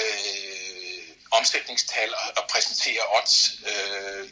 [0.00, 3.36] øh, omsætningstal og, og præsentere odds
[3.70, 4.30] øh,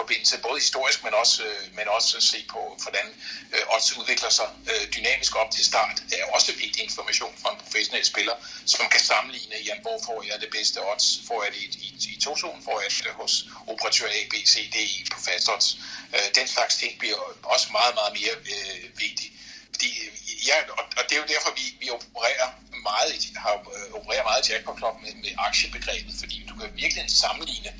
[0.00, 3.06] forbindelse, både historisk, men også, øh, men også at se på, hvordan
[3.54, 7.52] øh, odds udvikler sig øh, dynamisk op til start, det er også vigtig information fra
[7.52, 11.06] en professionel spiller, som kan sammenligne, jamen, hvor får jeg det bedste odds?
[11.28, 12.62] Får jeg det i, i, i to zone?
[12.64, 13.34] Får jeg det hos
[13.66, 15.68] operatør A, B, C, D, E på fast odds?
[16.14, 17.20] Øh, den slags ting bliver
[17.54, 19.28] også meget, meget mere øh, vigtig.
[19.74, 20.12] Fordi, øh,
[20.48, 22.48] ja, og, og det er jo derfor, vi, vi opererer
[22.90, 23.10] meget,
[23.44, 27.72] har øh, opererer meget i Jackpot med, med aktiebegrebet, fordi du kan virkelig sammenligne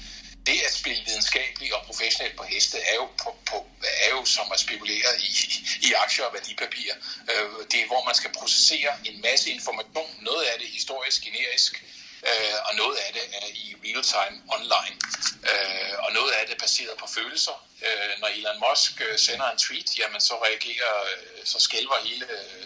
[0.46, 3.66] det at spille videnskabeligt og professionelt på heste er jo, på, på,
[4.04, 5.30] er jo som at spekulere i,
[5.83, 6.96] i aktier og værdipapirer.
[7.30, 10.11] Øh, det er, hvor man skal processere en masse information.
[10.20, 11.85] Noget af det historisk, generisk,
[12.28, 14.96] øh, og noget af det er i real-time online.
[15.50, 17.66] Øh, og noget af det er baseret på følelser.
[17.87, 22.26] Øh, når Elon Musk øh, sender en tweet, jamen så reagerer, øh, så skælver hele,
[22.30, 22.62] øh,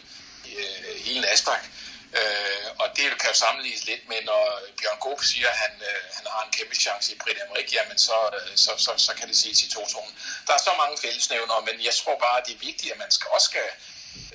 [0.58, 1.62] øh hele Nasdaq.
[1.64, 5.72] Øh, Øh, og det kan jo sammenlignes lidt med, når Bjørn Goop siger, at han,
[5.90, 9.14] øh, han har en kæmpe chance i Britt Amerik, jamen så, øh, så, så, så
[9.14, 10.14] kan det ses i to tonen.
[10.46, 13.10] Der er så mange fællesnævner, men jeg tror bare, at det er vigtigt, at man
[13.10, 13.68] skal også skal,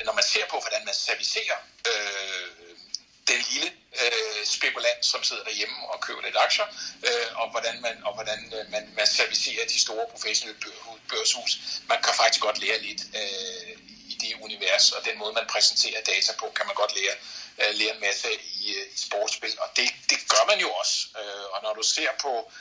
[0.05, 1.57] når man ser på, hvordan man servicerer
[1.89, 2.49] øh,
[3.27, 6.67] den lille øh, spekulant, som sidder derhjemme og køber lidt aktier,
[7.07, 10.59] øh, og hvordan, man, og hvordan øh, man, man servicerer de store professionelle
[11.09, 11.51] børshus.
[11.87, 13.71] Man kan faktisk godt lære lidt øh,
[14.13, 17.15] i det univers, og den måde, man præsenterer data på, kan man godt lære
[17.61, 20.97] øh, lære en masse i, øh, i sportsspil, og det, det gør man jo også.
[21.19, 22.51] Øh, og når du ser på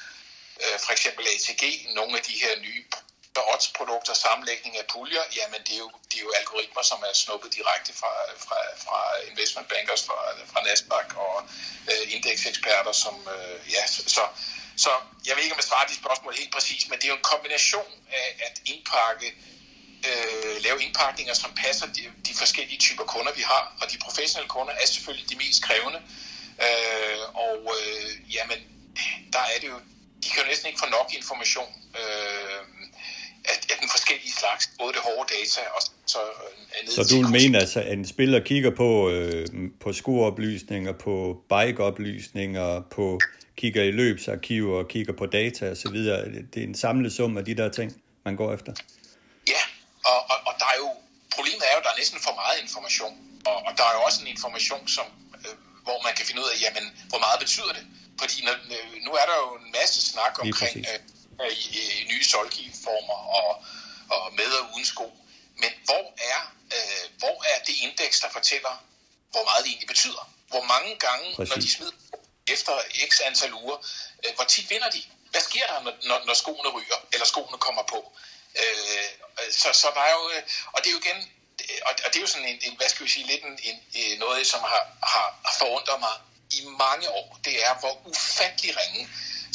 [0.62, 1.62] øh, for eksempel ATG,
[1.94, 2.84] nogle af de her nye
[3.54, 7.54] oddsprodukter, sammenlægning af puljer, jamen det er jo, det er jo algoritmer, som er snuppet
[7.54, 8.12] direkte fra,
[8.44, 8.98] fra, fra
[9.30, 10.18] investment bankers, fra,
[10.52, 11.48] fra Nasdaq og
[11.90, 14.24] øh, indekseksperter, som, øh, ja, så,
[14.76, 14.90] så
[15.26, 17.30] jeg ved ikke, om jeg svarer de spørgsmål helt præcis, men det er jo en
[17.32, 19.34] kombination af at indpakke
[20.08, 23.62] øh, lave indpakninger, som passer de, de forskellige typer kunder, vi har.
[23.80, 26.00] Og de professionelle kunder er selvfølgelig de mest krævende.
[26.66, 28.58] Øh, og øh, jamen,
[29.34, 29.78] der er det jo,
[30.22, 32.60] de kan jo næsten ikke få nok information øh,
[33.50, 37.30] af, af den forskellige slags, både det hårde data og så øh, Så du vil
[37.40, 39.46] mene, altså, at en spiller kigger på, øh,
[39.80, 43.20] på skueoplysninger, på bikeoplysninger, på
[43.56, 45.98] kigger i løbsarkiver og kigger på data osv.
[46.52, 48.72] Det er en samlet sum af de der ting, man går efter?
[49.48, 49.62] Ja,
[50.04, 50.90] og, og, og der er jo,
[52.02, 53.14] er næsten for meget information.
[53.46, 55.06] Og, og der er jo også en information, som,
[55.44, 55.54] øh,
[55.86, 57.86] hvor man kan finde ud af, jamen, hvor meget betyder det?
[58.20, 61.00] Fordi når, øh, nu er der jo en masse snak omkring øh,
[61.44, 63.64] øh, øh, nye solgiformer og,
[64.14, 65.06] og med og uden sko.
[65.62, 66.40] Men hvor er,
[66.76, 68.74] øh, hvor er det indeks, der fortæller,
[69.30, 70.24] hvor meget det egentlig betyder?
[70.52, 71.50] Hvor mange gange, Præcis.
[71.50, 71.96] når de smider
[72.54, 72.72] efter
[73.10, 73.76] x antal uger,
[74.24, 75.02] øh, hvor tit vinder de?
[75.30, 78.12] Hvad sker der, når, når, når skoene ryger, eller skoene kommer på?
[78.60, 79.08] Øh,
[79.60, 81.20] så, så der er jo, øh, og det er jo igen,
[81.72, 83.58] Øh, og, og det er jo sådan en, en hvad skal vi sige, lidt en,
[83.62, 84.82] en, øh, noget, som har,
[85.12, 86.14] har forundret mig
[86.50, 87.40] i mange år.
[87.44, 89.08] Det er, hvor ufattelig ringe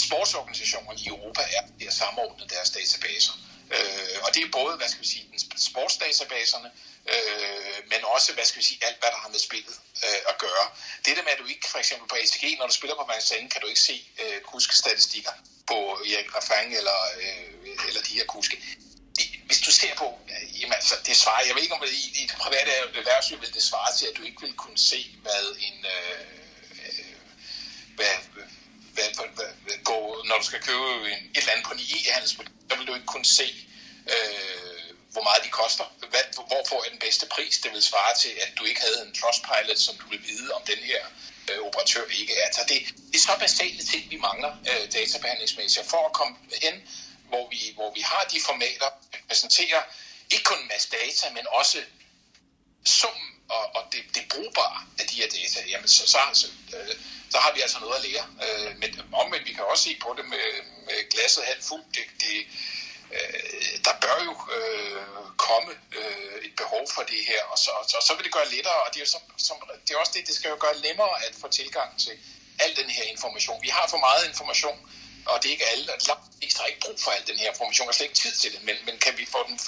[0.06, 3.34] sportsorganisationerne i Europa er til at samordne deres databaser.
[3.76, 5.26] Øh, og det er både, hvad skal vi sige,
[5.58, 6.72] sportsdatabaserne,
[7.14, 9.76] øh, men også, hvad skal vi sige, alt, hvad der har med spillet
[10.06, 10.66] øh, at gøre.
[11.06, 13.54] Det der med, at du ikke, for eksempel på ATG, når du spiller på Vincennes,
[13.54, 15.32] kan du ikke se øh, kuskestatistikker
[15.68, 15.78] på
[16.12, 18.58] Erik Raffang eller, øh, eller de her kuske
[19.48, 22.06] hvis du ser på, øh, jamen altså, det svarer, jeg ved ikke om det, i,
[22.22, 25.46] i det private erhvervsliv vil det svare til, at du ikke vil kunne se, hvad
[25.68, 26.22] en, øh,
[26.86, 27.16] øh
[27.98, 28.14] hvad,
[28.96, 31.80] hvad, hvad, hvad, hvad, gå, når du skal købe en, et eller andet på en
[31.80, 33.48] e-handelsbutik, så vil du ikke kunne se,
[34.14, 35.86] øh, hvor meget de koster.
[36.14, 37.54] Hvad, hvor får jeg den bedste pris?
[37.64, 40.62] Det vil svare til, at du ikke havde en Trustpilot, som du vil vide om
[40.72, 41.02] den her
[41.50, 42.48] øh, operatør ikke er.
[42.58, 42.78] Så det,
[43.12, 45.90] det er så basale ting, vi mangler øh, databehandlingsmæssigt.
[45.94, 46.76] For at komme hen,
[47.28, 48.90] hvor vi, hvor vi har de formater,
[49.28, 49.82] præsenterer
[50.32, 51.78] ikke kun en masse data, men også
[52.86, 56.96] summen og, og det, det brugbare af de her data, jamen så, så, så, øh,
[57.32, 58.26] så har vi altså noget at lære.
[58.46, 60.48] Øh, men omvendt, vi kan også se på det med,
[60.86, 61.88] med glasset halvt fuldt.
[61.96, 62.38] Det, det,
[63.16, 65.02] øh, der bør jo øh,
[65.38, 68.80] komme øh, et behov for det her, og så, så, så vil det gøre lettere,
[68.84, 71.26] og det er, jo så, som, det er også det, det skal jo gøre nemmere
[71.26, 72.16] at få tilgang til
[72.60, 73.62] al den her information.
[73.62, 74.90] Vi har for meget information,
[75.32, 77.88] og det er ikke alle, at langt har ikke brug for al den her information,
[77.88, 79.60] og slet ikke tid til det, men, men kan vi få den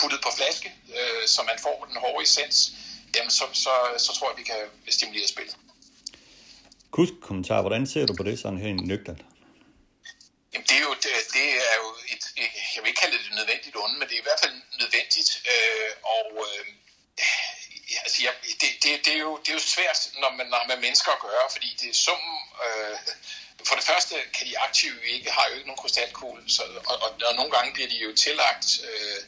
[0.00, 0.68] puttet på flaske,
[0.98, 2.72] øh, så man får den hårde essens,
[3.16, 5.56] jamen så, så, så tror jeg, vi kan stimulere spillet.
[6.90, 9.20] Kusk kommentar, hvordan ser du på det sådan her nøgtert?
[10.52, 12.24] Jamen, det er jo, det, det er jo et,
[12.74, 15.30] jeg vil ikke kalde det et nødvendigt onde, men det er i hvert fald nødvendigt,
[15.52, 16.64] øh, og øh,
[18.04, 20.78] altså, jeg, det, det, det, er jo, det er jo svært, når man har med
[20.86, 22.96] mennesker at gøre, fordi det er summen, øh,
[23.68, 27.10] for det første kan de aktive ikke, har jo ikke nogen krystalkugle, så, og, og,
[27.28, 29.20] og nogle gange bliver de jo tillagt øh,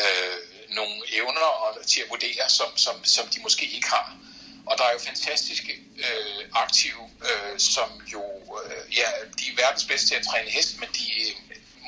[0.00, 4.16] øh, nogle evner og, til at vurdere, som, som, som de måske ikke har.
[4.66, 8.24] Og der er jo fantastiske øh, aktive, øh, som jo,
[8.64, 9.08] øh, ja,
[9.38, 11.32] de er verdens bedste til at træne hest, men de er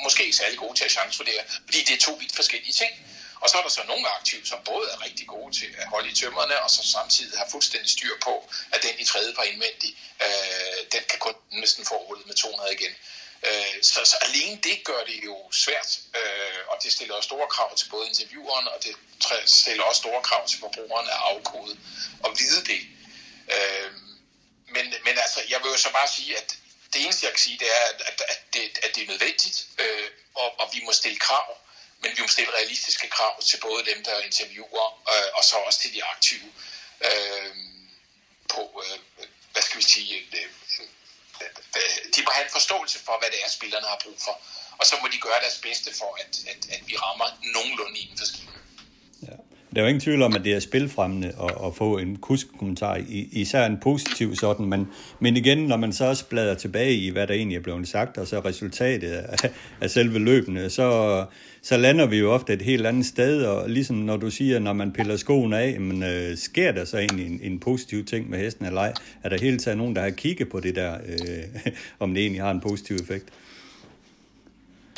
[0.04, 2.90] måske ikke særlig gode til at chancevurdere, fordi det er to vidt forskellige ting.
[3.40, 6.08] Og så er der så nogle aktive, som både er rigtig gode til at holde
[6.10, 8.34] i tømmerne, og så samtidig har fuldstændig styr på,
[8.72, 9.90] at den i tredje par indvendig,
[10.26, 12.94] øh, den kan kun næsten få med 200 igen.
[13.42, 17.48] Øh, så, så alene det gør det jo svært, øh, og det stiller også store
[17.48, 18.96] krav til både intervieweren, og det
[19.46, 21.78] stiller også store krav til forbrugeren at afkode
[22.24, 22.80] og vide det.
[23.54, 23.92] Øh,
[24.68, 26.56] men, men altså, jeg vil jo så bare sige, at
[26.92, 29.66] det eneste, jeg kan sige, det er, at, at, at, det, at det er nødvendigt,
[29.78, 31.58] øh, og, og vi må stille krav,
[32.00, 35.80] men vi må stille realistiske krav til både dem, der interviewer, øh, og så også
[35.80, 36.52] til de aktive
[37.00, 37.56] øh,
[38.48, 40.50] på, øh, hvad skal vi sige, øh,
[41.78, 44.34] Øh, de må have en forståelse for, hvad det er, spillerne har brug for.
[44.78, 48.18] Og så må de gøre deres bedste for, at, at, at vi rammer nogenlunde inden
[48.18, 48.57] for skiven.
[49.74, 53.00] Der er jo ingen tvivl om, at det er spilfremmende at, at få en kusk-kommentar,
[53.32, 54.88] især en positiv sådan, men,
[55.20, 58.18] men igen, når man så også bladrer tilbage i, hvad der egentlig er blevet sagt,
[58.18, 59.50] og så resultatet af,
[59.80, 61.24] af selve løbende, så,
[61.62, 64.72] så lander vi jo ofte et helt andet sted, og ligesom når du siger, når
[64.72, 68.38] man piller skoen af, men øh, sker der så egentlig en, en positiv ting med
[68.38, 68.92] hesten eller ej?
[69.22, 72.42] Er der hele taget nogen, der har kigget på det der, øh, om det egentlig
[72.42, 73.28] har en positiv effekt?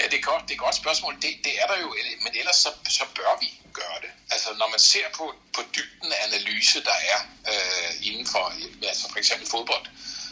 [0.00, 1.14] Ja, det er godt, det er et godt spørgsmål.
[1.22, 4.10] Det, det er der jo, men ellers så, så bør vi gøre det.
[4.30, 7.18] Altså, når man ser på, på dybden af analyse, der er
[7.52, 8.44] øh, inden for,
[8.88, 9.86] altså for eksempel fodbold,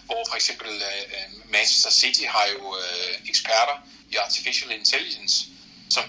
[0.04, 3.76] hvor for eksempel øh, øh Manchester City har jo øh, eksperter
[4.12, 5.46] i artificial intelligence,
[5.90, 6.04] som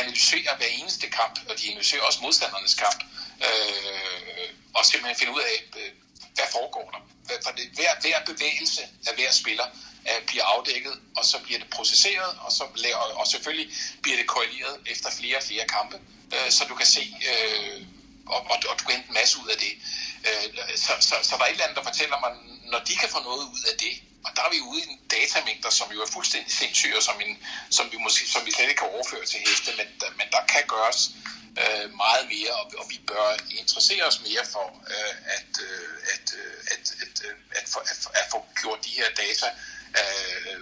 [0.00, 3.00] analyserer hver eneste kamp, og de analyserer også modstandernes kamp,
[3.46, 5.90] øh, og simpelthen finde ud af, øh,
[6.34, 7.02] hvad foregår der.
[7.44, 9.66] For det, hver, hver bevægelse af hver spiller
[10.04, 14.26] er, bliver afdækket, og så bliver det processeret, og, så, og, og selvfølgelig bliver det
[14.26, 15.96] korreleret efter flere og flere kampe,
[16.34, 17.86] øh, så du kan se, øh,
[18.26, 19.72] og, og, og du kan hente en masse ud af det.
[20.28, 22.30] Øh, så, så, så der er et eller andet, der fortæller mig,
[22.72, 24.98] når de kan få noget ud af det, og der er vi ude i en
[25.10, 27.38] datamængder, som jo er fuldstændig sindssyge, som, en,
[27.70, 29.88] som, vi måske, som vi slet ikke kan overføre til heste, men,
[30.18, 31.00] men der kan gøres
[31.62, 33.26] øh, meget mere, og, og vi bør
[33.60, 38.00] interessere os mere for øh, at, øh, at, øh, at, at, øh, at, at, at,
[38.20, 40.56] at få gjort de her data øh, øh,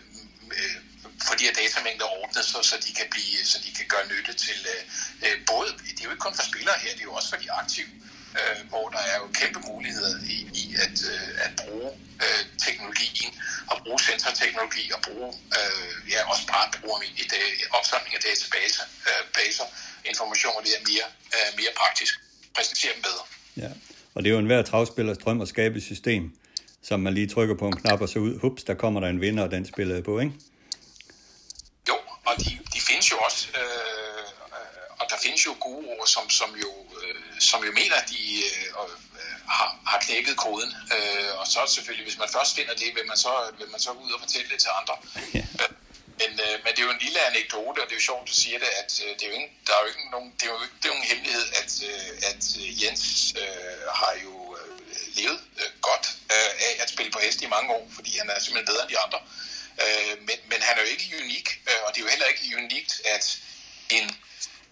[0.58, 0.76] øh
[1.26, 4.32] for de her datamængder ordnet, så, så, de kan blive, så de kan gøre nytte
[4.46, 4.82] til øh,
[5.24, 7.40] øh, både, det er jo ikke kun for spillere her, det er jo også for
[7.44, 7.92] de aktive,
[8.38, 11.88] øh, hvor der er jo kæmpe muligheder i, i at, øh, at bruge
[12.24, 13.32] øh, teknologien,
[13.70, 17.44] og bruge sensorteknologi, og bruge, øh, ja, også bare bruge i det,
[17.78, 19.66] opsamling af databaser, øh, baser,
[20.10, 22.12] informationer, det er mere, øh, mere praktisk,
[22.56, 23.24] præsentere dem bedre.
[23.62, 23.70] Ja,
[24.14, 26.22] og det er jo enhver travspillers drøm at skabe et system,
[26.82, 29.20] som man lige trykker på en knap, og så ud, hups, der kommer der en
[29.20, 30.32] vinder, og den spiller på, ikke?
[31.88, 34.24] Jo, og de, de findes jo også, øh,
[35.00, 38.22] og der findes jo gode ord, som, som, jo, øh, som jo mener, at de
[38.48, 38.66] øh,
[39.56, 40.72] har, har knækket koden.
[40.94, 43.90] Øh, og så selvfølgelig, hvis man først finder det, vil man så, vil man så
[43.92, 44.94] gå ud og fortælle det til andre.
[45.34, 45.44] Ja.
[45.62, 45.70] Øh,
[46.20, 48.28] men, øh, men det er jo en lille anekdote, og det er jo sjovt, at
[48.32, 50.44] du siger det, at øh, det er jo ikke, der er jo ikke nogen, det
[50.48, 52.42] er jo ikke, det er jo en hemmelighed, at, øh, at
[52.80, 53.04] Jens
[53.42, 54.34] øh, har jo
[55.18, 58.40] levet øh, godt øh, af at spille på hest i mange år, fordi han er
[58.40, 59.20] simpelthen bedre end de andre.
[59.82, 62.56] Øh, men, men han er jo ikke unik, øh, og det er jo heller ikke
[62.56, 63.38] unikt, at
[63.90, 64.16] en,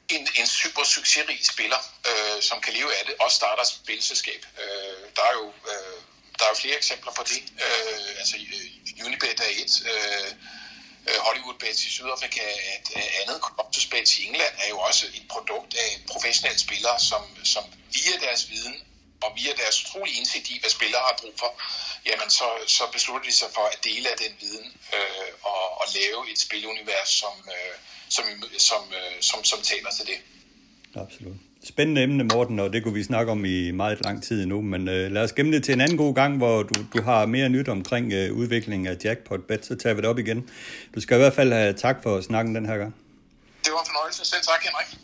[0.08, 4.46] en, en super succesrig spiller, øh, som kan leve af det, også starter et spilselskab.
[4.62, 5.98] Øh, der er jo øh,
[6.38, 7.42] der er jo flere eksempler på det.
[7.64, 10.30] Øh, altså øh, Unibet er et, øh,
[11.08, 14.78] øh Hollywood Bets i Sydafrika er et øh, andet, Optus Bets i England er jo
[14.78, 18.76] også et produkt af professionelle spillere, som, som via deres viden
[19.24, 21.50] og via deres utrolige indsigt i, hvad spillere har brug for,
[22.08, 25.86] jamen så, så beslutter de sig for at dele af den viden øh, og, og
[25.98, 27.74] lave et spilunivers, som, øh,
[28.16, 28.24] som,
[28.68, 30.18] som, øh, som, som taler til det.
[31.04, 31.36] Absolut.
[31.64, 34.88] Spændende emne, Morten, og det kunne vi snakke om i meget lang tid nu, men
[34.88, 37.48] øh, lad os gemme det til en anden god gang, hvor du, du har mere
[37.48, 40.50] nyt omkring øh, udviklingen af Jackpot Bet, så tager vi det op igen.
[40.94, 42.94] Du skal i hvert fald have tak for snakken den her gang.
[43.64, 44.24] Det var en fornøjelse.
[44.24, 44.98] Selv tak, Henrik.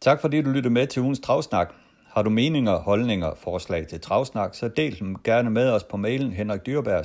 [0.00, 1.74] Tak fordi du lyttede med til ugens Travsnak.
[2.16, 6.32] Har du meninger, holdninger, forslag til Travsnak, så del dem gerne med os på mailen
[6.32, 7.04] henrikdyrberg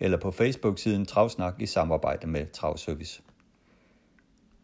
[0.00, 3.22] eller på Facebook-siden Travsnak i samarbejde med Travservice.